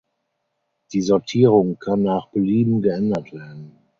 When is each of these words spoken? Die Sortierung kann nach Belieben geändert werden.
Die 0.93 1.01
Sortierung 1.03 1.77
kann 1.77 2.01
nach 2.01 2.29
Belieben 2.31 2.81
geändert 2.81 3.31
werden. 3.33 3.77